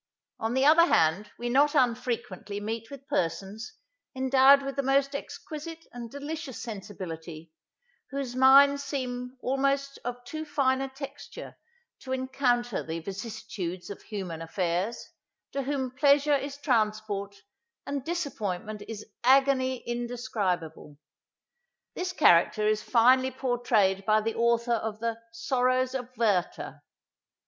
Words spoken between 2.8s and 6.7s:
with persons, endowed with the most exquisite and delicious